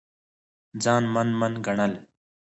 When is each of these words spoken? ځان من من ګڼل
ځان 0.83 1.03
من 1.13 1.29
من 1.39 1.53
ګڼل 1.65 1.93